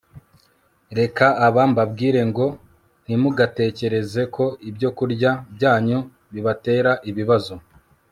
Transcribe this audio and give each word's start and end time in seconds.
reka 0.99 1.25
aba 1.45 1.63
mbabwire 1.71 2.21
ngo 2.29 2.45
ntimugatekereze 3.05 4.21
ko 4.35 4.45
ibyokurya 4.69 5.31
byanyu 5.55 5.99
bibatera 6.33 6.91
ibibazo 7.09 7.53